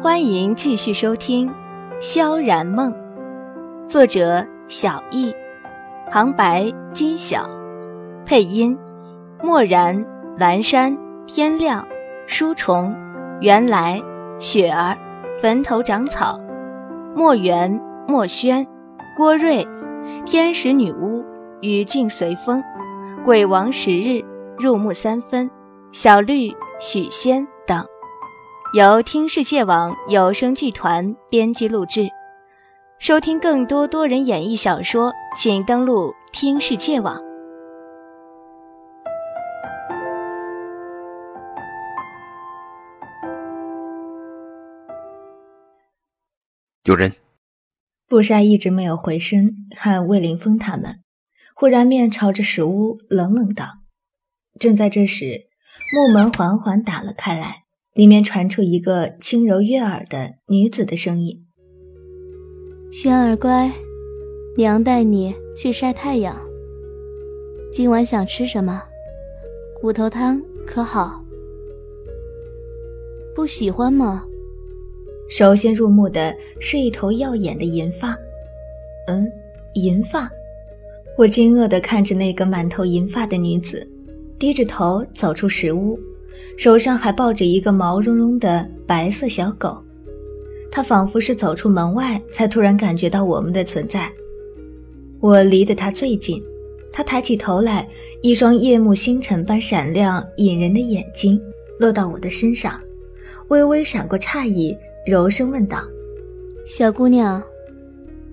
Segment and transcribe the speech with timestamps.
[0.00, 1.48] 欢迎继续收听
[2.00, 2.92] 《萧然梦》，
[3.88, 5.34] 作者小易，
[6.08, 7.50] 旁白金晓，
[8.24, 8.78] 配音
[9.42, 10.06] 漠然、
[10.36, 11.84] 蓝山、天亮、
[12.28, 12.94] 书虫、
[13.40, 14.00] 原来、
[14.38, 14.96] 雪儿、
[15.40, 16.38] 坟头长草、
[17.16, 17.68] 墨园、
[18.06, 18.64] 墨轩、
[19.16, 19.66] 郭瑞、
[20.24, 21.24] 天使女巫、
[21.60, 22.62] 雨静随风、
[23.24, 24.24] 鬼王十日、
[24.60, 25.50] 入木三分、
[25.90, 27.44] 小绿、许仙。
[28.74, 32.06] 由听世界网有声剧团编辑录制。
[32.98, 37.18] 收听更多多人演绎小说，请登录听世界网。
[46.84, 47.14] 有人。
[48.06, 51.00] 布莎一直没有回身看魏凌峰他们，
[51.54, 53.78] 忽然面朝着石屋冷冷道
[54.60, 55.46] ：“正在这时，
[55.96, 57.64] 木门缓缓打了开来。”
[57.98, 61.44] 里面传出一个轻柔悦耳的女子的声音
[62.92, 63.72] ：“轩儿乖，
[64.56, 66.40] 娘带你去晒太阳。
[67.72, 68.80] 今晚想吃什么？
[69.80, 71.20] 骨头汤可好？
[73.34, 74.24] 不喜欢吗？”
[75.28, 78.16] 首先入目的是一头耀眼的银发。
[79.08, 79.28] 嗯，
[79.74, 80.30] 银发。
[81.16, 83.84] 我惊愕地看着那个满头银发的女子，
[84.38, 85.98] 低着头走出石屋。
[86.58, 89.80] 手上还抱着一个毛茸茸的白色小狗，
[90.72, 94.10] 他仿佛是走出门外才突然感觉到我们的存在。
[95.20, 96.42] 我离得他最近，
[96.92, 97.88] 他抬起头来，
[98.22, 101.40] 一双夜幕星辰般闪亮引人的眼睛
[101.78, 102.76] 落到我的身上，
[103.50, 105.84] 微微闪过诧异，柔声问道
[106.66, 107.40] ：“小姑娘，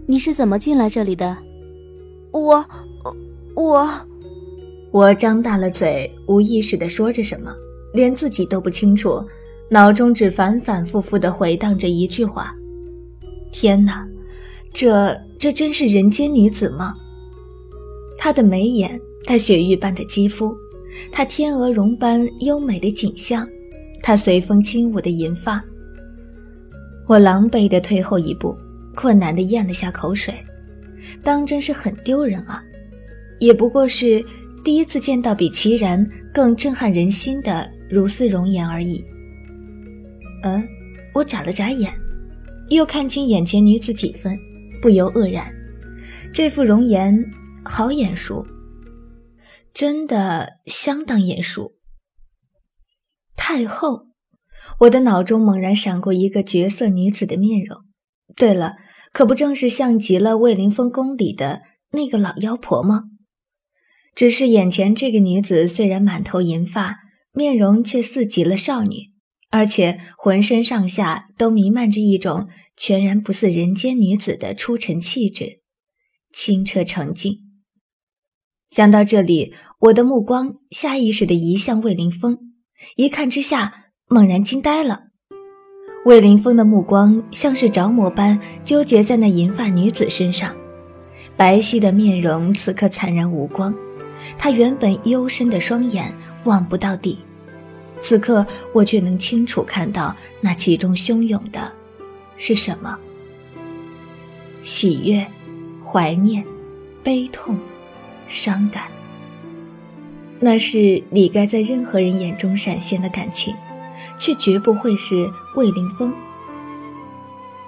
[0.07, 1.37] 你是怎么进来这里的？”
[2.33, 2.65] 我，
[3.53, 3.87] 我，
[4.89, 7.55] 我张大了嘴，无意识地说着什么。
[7.95, 9.23] 连自己都不清楚，
[9.69, 12.53] 脑中只反反复复地回荡着一句话
[13.51, 14.05] ：“天哪，
[14.73, 16.93] 这这真是人间女子吗？”
[18.19, 20.53] 她的眉眼，她雪玉般的肌肤，
[21.11, 23.47] 她天鹅绒般优美的景象，
[24.03, 25.63] 她随风轻舞的银发。
[27.07, 28.55] 我狼狈地退后一步，
[28.95, 30.33] 困难地咽了下口水，
[31.23, 32.61] 当真是很丢人啊！
[33.39, 34.23] 也不过是
[34.63, 37.69] 第一次见到比齐然更震撼人心的。
[37.89, 39.03] 如丝容颜而已。
[40.43, 40.67] 嗯，
[41.13, 41.93] 我眨了眨眼，
[42.69, 44.37] 又看清眼前女子几分，
[44.81, 45.45] 不由愕然。
[46.33, 47.15] 这副容颜
[47.63, 48.45] 好眼熟，
[49.73, 51.73] 真的相当眼熟。
[53.35, 54.07] 太后，
[54.81, 57.79] 我的脑中猛然闪过一个绝色女子的面容。
[58.35, 58.75] 对了，
[59.13, 63.03] 可不正是像极了魏凌风宫里的那个老妖婆吗？
[64.13, 67.04] 只是眼前这个女子虽然满头银发。
[67.35, 69.11] 面容却似极了少女，
[69.51, 72.47] 而且浑身上下都弥漫着一种
[72.77, 75.59] 全然不似人间女子的出尘气质，
[76.33, 77.39] 清澈澄净。
[78.69, 82.37] 想到这里，我的目光下意识地移向魏凌风，
[82.95, 85.01] 一看之下，猛然惊呆了。
[86.05, 90.55] 魏凌风的目光像是着魔般纠结在那银发女子身上，
[91.35, 93.73] 白皙的面容此刻惨然无光，
[94.37, 96.13] 她原本幽深的双眼
[96.43, 97.17] 望不到底。
[98.01, 101.71] 此刻我却能清楚看到那其中汹涌的，
[102.37, 102.97] 是什么？
[104.61, 105.25] 喜悦、
[105.83, 106.43] 怀念、
[107.03, 107.57] 悲痛、
[108.27, 108.85] 伤感。
[110.39, 113.55] 那是你该在任何人眼中闪现的感情，
[114.19, 116.13] 却绝不会是魏凌风。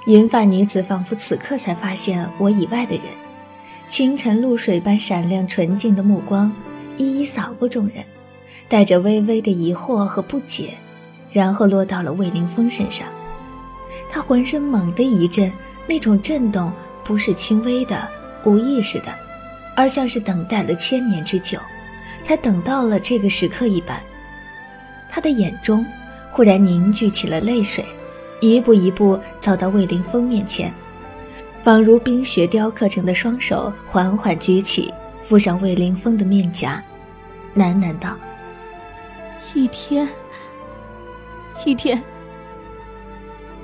[0.06, 3.04] 银发女子仿佛此刻才发现我以外的人，
[3.88, 6.52] 清晨露水般闪亮纯净的目光，
[6.98, 8.04] 一一扫过众人。
[8.70, 10.74] 带着微微的疑惑和不解，
[11.32, 13.08] 然后落到了魏凌风身上。
[14.12, 15.52] 他浑身猛地一震，
[15.88, 16.72] 那种震动
[17.04, 18.08] 不是轻微的、
[18.44, 19.14] 无意识的，
[19.76, 21.58] 而像是等待了千年之久，
[22.24, 24.02] 才等到了这个时刻一般。
[25.10, 25.86] 他的眼中
[26.32, 27.86] 忽然凝聚起了泪水，
[28.42, 30.74] 一步一步走到魏凌风面前，
[31.64, 36.84] 仿如冰雪雕刻成的双手缓缓举起，附上魏凌风的面颊，
[37.56, 38.16] 喃喃道。
[39.56, 40.08] 一天，
[41.66, 42.02] 一天，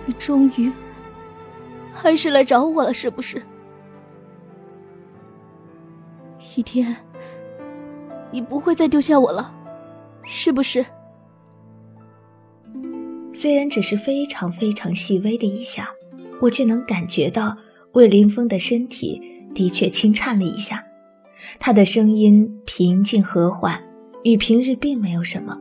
[0.05, 0.71] 你终于
[1.93, 3.41] 还是来找我了，是不是？
[6.55, 6.95] 一天，
[8.31, 9.53] 你不会再丢下我了，
[10.23, 10.83] 是不是？
[13.33, 15.89] 虽然只是非常非常细微的一下，
[16.41, 17.55] 我却能感觉到
[17.91, 19.21] 魏凌风的身体
[19.53, 20.83] 的确轻颤了一下，
[21.59, 23.83] 他的声音平静和缓，
[24.23, 25.59] 与平日并没有什么。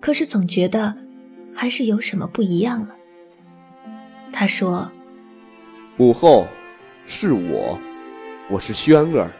[0.00, 0.94] 可是总觉得，
[1.54, 2.94] 还是有什么不一样了。
[4.32, 4.90] 他说
[5.96, 6.46] ：“母后，
[7.06, 7.78] 是我，
[8.50, 9.32] 我是轩儿。”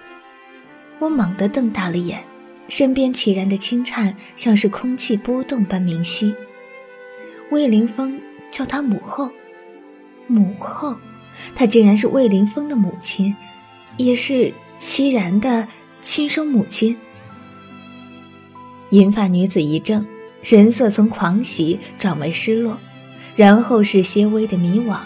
[0.98, 2.22] 我猛地瞪大了眼，
[2.68, 6.34] 身边齐然的轻颤像是空气波动般明晰。
[7.50, 9.30] 魏凌风叫她母后，
[10.26, 10.96] 母后，
[11.54, 13.34] 她竟然是魏凌风的母亲，
[13.96, 15.68] 也是齐然的
[16.00, 16.96] 亲生母亲。
[18.90, 20.04] 银发女子一怔，
[20.42, 22.78] 神色从狂喜转为失落，
[23.36, 24.98] 然后是些微的迷惘，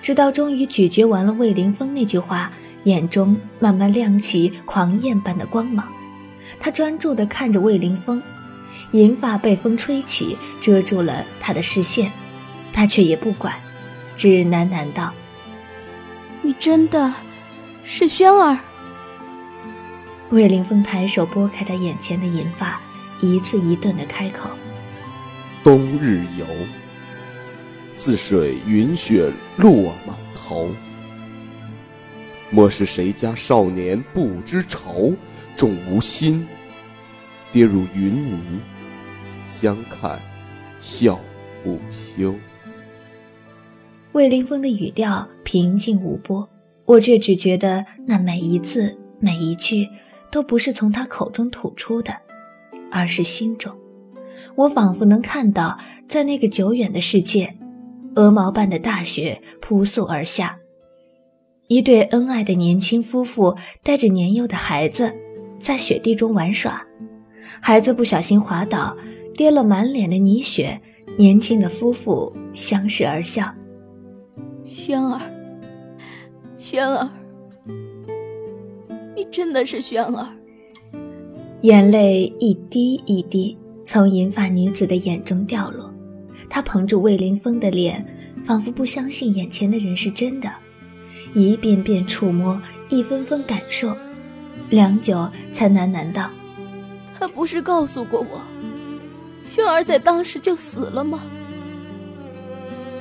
[0.00, 2.52] 直到终于咀嚼完了魏凌风那句话。
[2.84, 5.86] 眼中慢慢亮起狂焰般的光芒，
[6.60, 8.22] 他专注地看着魏凌风，
[8.92, 12.10] 银发被风吹起，遮住了他的视线，
[12.72, 13.52] 他却也不管，
[14.16, 15.12] 只喃喃道
[16.40, 17.12] ：“你真的
[17.84, 18.56] 是轩儿。”
[20.30, 22.80] 魏凌风抬手拨开他眼前的银发，
[23.20, 24.48] 一字一顿地开口
[25.68, 26.46] ：“冬日游，
[27.94, 30.70] 似水云雪落满头。”
[32.48, 35.12] 莫是谁家少年不知愁，
[35.54, 36.48] 重无心，
[37.52, 38.62] 跌入云泥，
[39.46, 40.18] 相看
[40.80, 41.20] 笑
[41.62, 42.34] 不休。
[44.12, 46.48] 魏凌风的语调平静无波，
[46.86, 49.86] 我却只觉得那每一字每一句
[50.30, 52.16] 都不是从他口中吐出的，
[52.90, 53.78] 而是心中。
[54.58, 55.78] 我仿佛能看到，
[56.08, 57.54] 在那个久远的世界，
[58.16, 60.58] 鹅毛般的大雪扑簌而下。
[61.68, 65.14] 一对恩爱的年轻夫妇带着年幼的孩子，
[65.60, 66.84] 在雪地中玩耍。
[67.60, 68.96] 孩子不小心滑倒，
[69.32, 70.80] 跌了满脸的泥雪。
[71.16, 73.52] 年轻的夫妇相视而笑。
[74.64, 75.20] 轩儿，
[76.56, 77.08] 轩儿，
[79.14, 80.28] 你真的是轩儿。
[81.62, 83.56] 眼泪一滴一滴
[83.88, 85.90] 从银发女子的眼中掉落，
[86.50, 88.04] 她捧着魏凌风的脸，
[88.44, 90.52] 仿佛不相信眼前的人是真的。
[91.32, 93.96] 一遍遍触摸，一分分感受，
[94.68, 96.30] 良久才喃喃道
[97.18, 98.42] ：“他不是告诉过我，
[99.42, 101.22] 轩儿在当时就死了吗？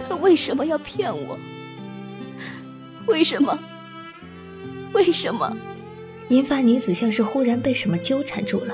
[0.08, 1.38] 他为什么要骗我？
[3.08, 3.60] 为什么？
[4.94, 5.54] 为什么？”
[6.30, 8.74] 银发女子像是忽然被什么纠缠住了，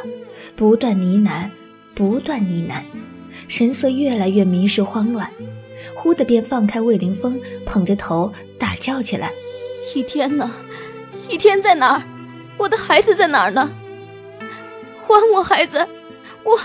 [0.55, 1.49] 不断呢喃，
[1.95, 2.83] 不断呢喃，
[3.47, 5.29] 神色越来越迷失慌乱，
[5.95, 9.31] 忽的便放开魏凌风，捧着头大叫起来。
[9.95, 10.51] 一天呢？
[11.29, 12.03] 一天在哪儿？
[12.57, 13.69] 我的孩子在哪儿呢？
[15.05, 15.87] 还我孩子！
[16.43, 16.59] 我……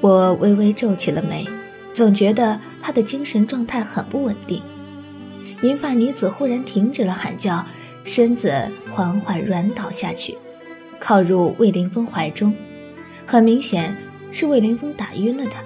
[0.00, 1.44] 我微微皱起了眉，
[1.92, 4.62] 总觉得他的精神状态很不稳定。
[5.62, 7.64] 银发女子忽然停止了喊叫，
[8.04, 10.36] 身子缓缓软倒下去，
[11.00, 12.54] 靠入魏凌风怀中。
[13.26, 13.94] 很明显
[14.30, 15.62] 是魏凌风打晕了他。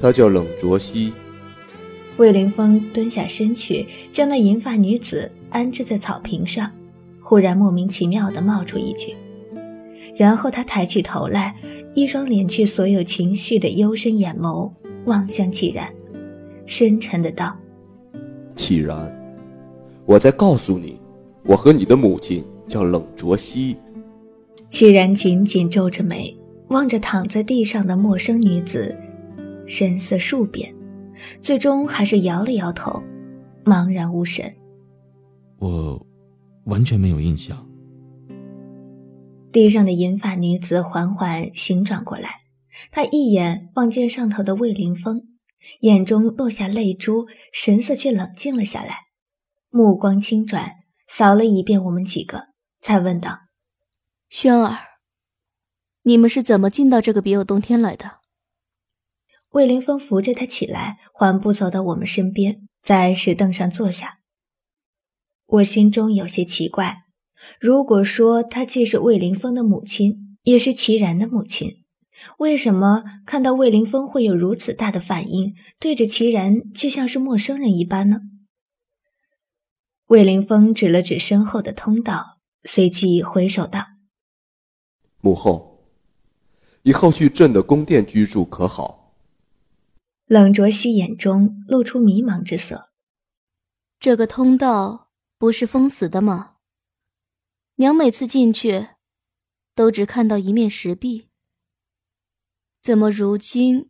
[0.00, 1.12] 他叫冷卓熙。
[2.16, 6.70] 魏凌风蹲下身去，将那银发女子安置在草坪上，
[7.20, 9.14] 忽然莫名其妙地冒出一句，
[10.16, 11.54] 然后他抬起头来，
[11.92, 14.70] 一双敛去所有情绪的幽深眼眸
[15.06, 15.92] 望向启然，
[16.66, 17.56] 深沉的道
[18.54, 19.12] ：“启然，
[20.06, 21.00] 我在告诉你，
[21.44, 23.76] 我和你的母亲叫冷卓熙。”
[24.74, 26.36] 启然紧紧皱着眉，
[26.66, 28.98] 望着躺在地上的陌生女子，
[29.68, 30.74] 神色数变。
[31.40, 33.00] 最终还是摇了摇头，
[33.64, 34.52] 茫然无神。
[35.60, 36.04] 我
[36.64, 37.64] 完全没有印象。
[39.52, 42.30] 地上的银发女子缓缓醒转过来，
[42.90, 45.22] 她一眼望见上头的魏凌风，
[45.82, 48.96] 眼中落下泪珠，神色却冷静了下来，
[49.70, 50.72] 目光轻转，
[51.06, 52.48] 扫了一遍我们几个，
[52.80, 53.38] 才问道
[54.36, 54.76] ：“轩儿，
[56.02, 58.18] 你们是怎么进到这个别有洞天来的？”
[59.50, 64.18] 魏凌风扶着他起来，缓步走到我们身边，在石凳上坐下。
[65.46, 67.04] 我心中有些奇怪，
[67.60, 71.84] 如果说她既是魏凌风的母亲，也是齐然的母亲，
[72.38, 78.18] 为什么看到魏凌风会有如此大的反应，对着齐然却像是陌生人一般呢？
[80.06, 83.86] 魏凌风指了指身后的通道，随即回首道
[85.24, 85.88] ：“母后，
[86.82, 89.16] 以后去朕的宫殿居住可好？”
[90.28, 92.90] 冷卓熙眼中露出迷茫之色。
[93.98, 96.56] 这个通道不是封死的吗？
[97.76, 98.88] 娘每次进去，
[99.74, 101.28] 都只看到一面石壁，
[102.82, 103.88] 怎么如今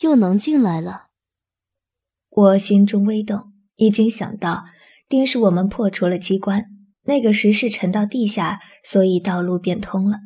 [0.00, 1.10] 又能进来了？
[2.28, 4.64] 我心中微动，已经想到，
[5.08, 6.64] 定是我们破除了机关，
[7.02, 10.18] 那个石室沉到地下，所以道路变通了。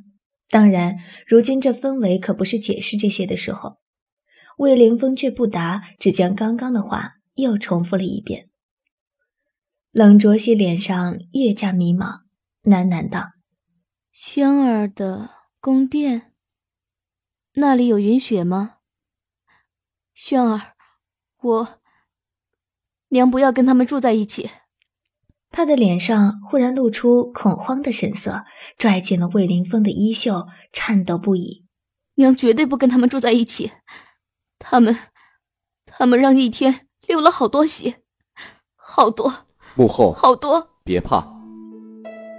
[0.51, 3.79] 当然，如今这氛围可不是解释这些的时候。
[4.59, 8.51] 魏凌风却不答，只将刚刚的话又重复了一遍。
[9.93, 12.23] 冷卓熙脸上越加迷茫，
[12.65, 13.31] 喃喃道
[14.13, 15.31] ：“轩儿的
[15.61, 16.35] 宫殿，
[17.55, 18.79] 那里有云雪吗？
[20.13, 20.75] 轩儿，
[21.41, 21.81] 我
[23.09, 24.51] 娘不要跟他们住在一起。”
[25.51, 28.45] 他的脸上忽然露出恐慌的神色，
[28.79, 31.65] 拽紧了魏凌风的衣袖，颤抖不已。
[32.15, 33.73] 娘绝对不跟他们住在一起，
[34.59, 34.97] 他们，
[35.87, 37.97] 他们让一天流了好多血，
[38.77, 39.33] 好多。
[39.75, 41.27] 幕后好多，别怕。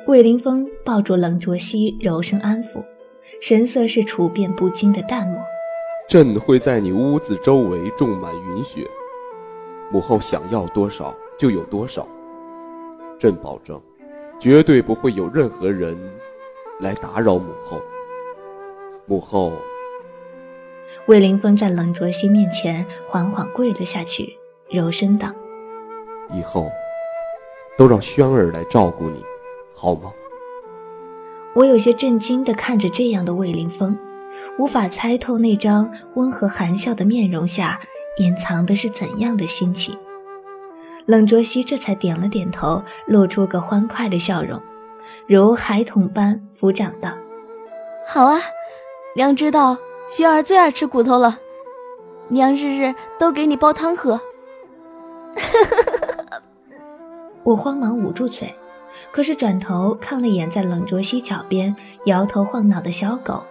[0.08, 2.84] 魏凌风抱住冷卓熙，柔声安抚，
[3.42, 5.38] 神色是处变不惊的淡漠。
[6.08, 8.90] 朕会在你屋子周围种满云雪，
[9.92, 12.08] 母后想要多少就有多少。
[13.22, 13.80] 朕保证，
[14.40, 15.96] 绝对不会有任何人
[16.80, 17.80] 来打扰母后。
[19.06, 19.54] 母后，
[21.06, 24.36] 魏凌风在冷卓熙面前缓缓跪了下去，
[24.72, 25.32] 柔声道
[26.34, 26.72] ：“以后
[27.78, 29.24] 都让轩儿来照顾你，
[29.76, 30.12] 好吗？”
[31.54, 33.96] 我有些震惊地看着这样的魏凌风，
[34.58, 37.80] 无法猜透那张温和含笑的面容下
[38.18, 39.96] 隐藏的是怎样的心情。
[41.12, 44.62] 冷卓西这才点了点头，露出个欢快的笑容，
[45.28, 47.12] 如孩童般抚掌道
[48.08, 48.40] ：“好啊。”
[49.14, 49.78] 娘知道
[50.08, 51.38] 轩儿最爱吃骨头了，
[52.30, 54.22] 娘日日都给你煲汤喝。
[57.44, 58.56] 我慌忙捂住嘴，
[59.12, 61.76] 可是转头看了眼在冷卓西脚边
[62.06, 63.44] 摇头晃脑的小狗，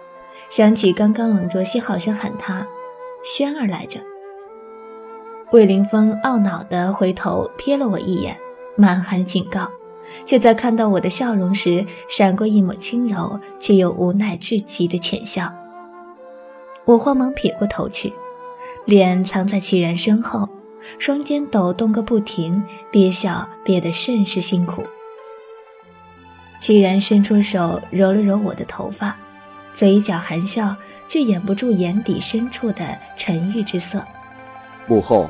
[0.49, 2.65] 想起刚刚冷卓西好像喊他
[3.23, 3.99] “轩儿”来着。
[5.51, 8.37] 魏凌风懊恼地回头瞥了我一眼，
[8.77, 9.69] 满含警告，
[10.25, 15.53] 却在看到我的笑容时，闪过一抹轻柔却又无奈至极的浅笑。
[16.85, 18.13] 我慌忙撇过头去，
[18.85, 20.47] 脸藏在齐然身后，
[20.97, 24.81] 双肩抖动个不停，憋笑憋得甚是辛苦。
[26.61, 29.17] 齐然伸出手揉了揉我的头发，
[29.73, 30.73] 嘴角含笑，
[31.09, 34.01] 却掩不住眼底深处的沉郁之色。
[34.87, 35.29] 母后，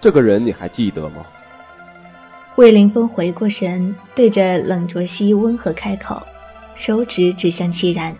[0.00, 1.26] 这个人你还记得吗？
[2.56, 6.20] 魏凌风回过神，对着冷卓熙温和开口，
[6.74, 8.16] 手指指向齐然。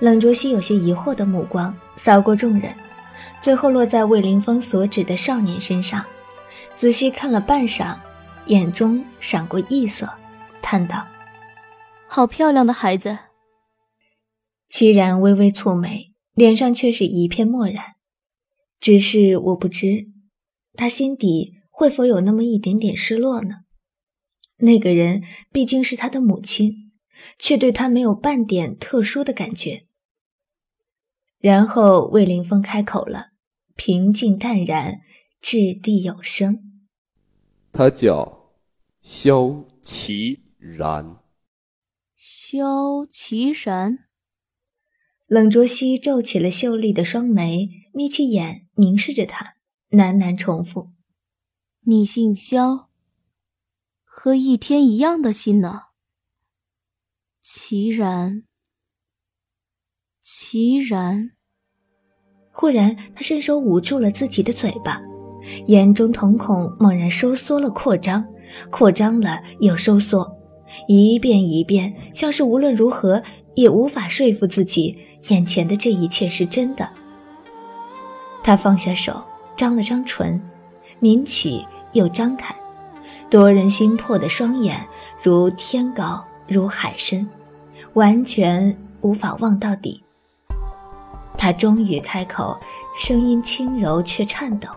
[0.00, 2.74] 冷卓熙有些疑惑的目光扫过众人，
[3.40, 6.04] 最后落在魏凌风所指的少年身上，
[6.76, 7.94] 仔细看了半晌，
[8.46, 10.08] 眼中闪过异色，
[10.60, 11.06] 叹道
[12.08, 13.16] ：“好漂亮的孩子。”
[14.68, 17.94] 齐然微微蹙眉，脸上却是一片漠然。
[18.80, 20.08] 只是我不知，
[20.74, 23.64] 他心底会否有那么一点点失落呢？
[24.58, 26.82] 那个人毕竟是他的母亲。
[27.38, 29.86] 却对他没有半点特殊的感觉。
[31.38, 33.28] 然后魏凌风开口了，
[33.76, 35.00] 平静淡然，
[35.40, 36.82] 掷地有声
[37.72, 38.50] ：“他叫
[39.00, 41.18] 萧齐然。”
[42.18, 43.98] 萧齐然。
[45.26, 49.54] 冷卓熙皱起了秀丽的双眉，眯起眼凝视着他，
[49.94, 50.90] 喃喃重复
[51.86, 52.88] ：“你姓萧，
[54.04, 55.82] 和一天一样的姓呢。”
[57.40, 58.44] 齐然，
[60.20, 61.32] 齐然。
[62.50, 65.00] 忽然，他伸手捂住了自己的嘴巴，
[65.66, 68.24] 眼中瞳孔猛然收缩了，扩张，
[68.70, 70.38] 扩张了又收缩，
[70.88, 73.22] 一遍一遍，像是无论如何
[73.56, 74.96] 也无法说服自己，
[75.30, 76.88] 眼前的这一切是真的。
[78.42, 79.22] 他放下手，
[79.56, 80.40] 张了张唇，
[81.00, 82.54] 抿起又张开，
[83.30, 84.86] 夺人心魄的双眼，
[85.22, 86.24] 如天高。
[86.46, 87.26] 如海深，
[87.94, 90.04] 完全无法望到底。
[91.38, 92.60] 他终于开口，
[92.98, 94.68] 声音轻柔却颤抖：“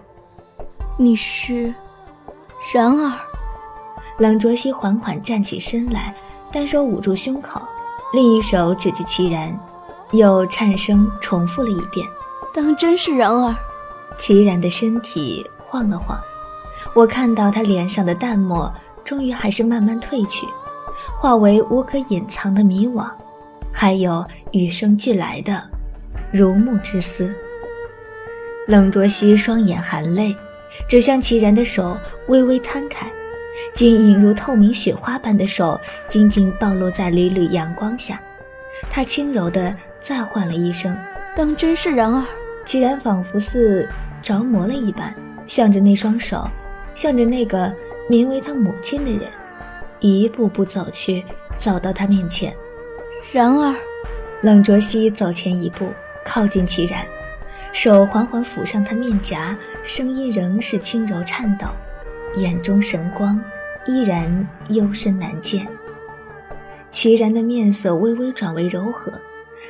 [0.97, 1.75] 你是
[2.73, 3.19] 然儿。”
[4.17, 6.15] 冷卓熙缓缓站起身来，
[6.49, 7.61] 单手捂住胸口，
[8.13, 9.53] 另一手指着齐然，
[10.11, 12.07] 又颤声重复了一遍
[12.55, 13.53] ：“当真是然儿。”
[14.17, 16.19] 齐然的身体晃了晃，
[16.93, 20.47] 我看到他脸上的淡漠，终于还是慢慢褪去。
[21.17, 23.07] 化为无可隐藏的迷惘，
[23.71, 25.61] 还有与生俱来的
[26.31, 27.33] 如沐之思。
[28.67, 30.35] 冷卓熙双眼含泪，
[30.89, 31.97] 指向齐然的手
[32.27, 33.09] 微微摊开，
[33.73, 38.19] 晶莹如透明雪花般的手紧紧暴露在缕缕阳光下。
[38.89, 40.95] 他轻柔地再唤了一声
[41.35, 42.23] ：“当真是然儿。”
[42.65, 43.87] 齐然仿佛似
[44.27, 45.15] 着魔了一般，
[45.47, 46.45] 向着那双手，
[46.93, 47.73] 向着那个
[48.09, 49.21] 名为他母亲的人。
[50.01, 51.23] 一步步走去，
[51.57, 52.53] 走到他面前。
[53.31, 53.73] 然而，
[54.41, 55.87] 冷卓熙走前一步，
[56.25, 57.05] 靠近齐然，
[57.71, 61.67] 手缓缓抚上他面颊，声音仍是轻柔颤抖，
[62.35, 63.41] 眼中神光
[63.85, 65.65] 依然幽深难见。
[66.91, 69.09] 齐然的面色微微转为柔和，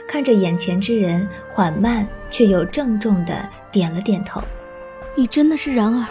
[0.07, 4.41] 看着眼前之人，缓慢却又郑重地点了点头。
[5.15, 6.05] 你真的是然儿。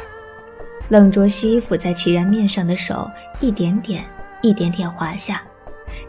[0.88, 3.10] 冷卓熙抚在齐然面上的手
[3.40, 4.04] 一点点、
[4.40, 5.42] 一点点滑下，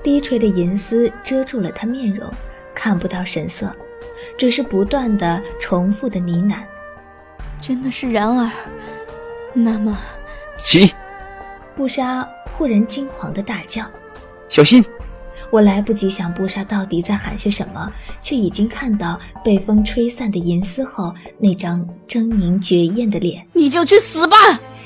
[0.03, 2.31] 低垂的银丝遮住了他面容，
[2.75, 3.75] 看不到神色，
[4.37, 6.59] 只是不断的重复的呢喃
[7.59, 8.51] ：“真的是然儿。”
[9.53, 9.97] 那么，
[10.59, 10.93] 起！
[11.75, 13.83] 布莎忽然惊惶的大叫
[14.49, 14.83] ：“小心！”
[15.49, 23.45] 我来不及想布莎到底在喊些什么，却已经看到被风吹散的银丝后那张狰狞绝艳的脸。
[23.53, 24.35] 你就去死吧！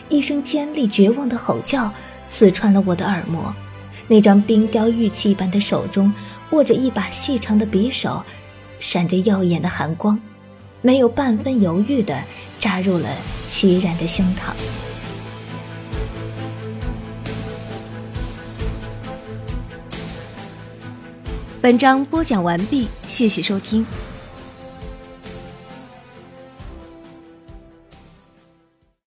[0.07, 1.91] 一声尖利绝望的吼叫
[2.27, 3.53] 刺穿了我的耳膜。
[4.07, 6.13] 那张冰雕玉砌般的手中
[6.51, 8.21] 握着一把细长的匕首，
[8.79, 10.19] 闪着耀眼的寒光，
[10.81, 12.21] 没有半分犹豫地
[12.59, 13.07] 扎入了
[13.47, 14.51] 齐然的胸膛。
[21.61, 23.85] 本章播讲完毕，谢谢收听。